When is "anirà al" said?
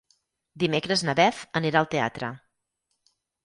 1.61-1.91